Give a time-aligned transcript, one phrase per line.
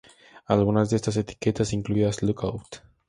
[0.47, 2.77] Algunas de estas etiquetas incluidas Lookout!